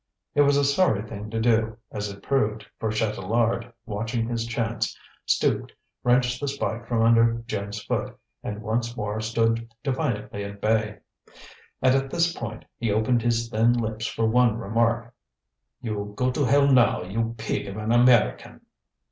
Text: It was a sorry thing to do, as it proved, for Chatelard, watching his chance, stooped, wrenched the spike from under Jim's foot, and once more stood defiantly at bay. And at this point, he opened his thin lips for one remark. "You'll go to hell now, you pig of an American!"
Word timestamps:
It 0.33 0.41
was 0.41 0.57
a 0.57 0.63
sorry 0.65 1.03
thing 1.07 1.29
to 1.29 1.39
do, 1.39 1.77
as 1.91 2.09
it 2.09 2.23
proved, 2.23 2.65
for 2.79 2.89
Chatelard, 2.89 3.71
watching 3.85 4.27
his 4.27 4.47
chance, 4.47 4.97
stooped, 5.27 5.73
wrenched 6.03 6.41
the 6.41 6.47
spike 6.47 6.87
from 6.87 7.03
under 7.03 7.43
Jim's 7.45 7.83
foot, 7.83 8.17
and 8.41 8.63
once 8.63 8.97
more 8.97 9.21
stood 9.21 9.71
defiantly 9.83 10.43
at 10.43 10.59
bay. 10.59 10.97
And 11.83 11.93
at 11.93 12.09
this 12.09 12.33
point, 12.33 12.65
he 12.79 12.91
opened 12.91 13.21
his 13.21 13.47
thin 13.49 13.73
lips 13.73 14.07
for 14.07 14.25
one 14.25 14.57
remark. 14.57 15.13
"You'll 15.83 16.13
go 16.13 16.31
to 16.31 16.45
hell 16.45 16.65
now, 16.65 17.03
you 17.03 17.35
pig 17.37 17.67
of 17.67 17.77
an 17.77 17.91
American!" 17.91 18.61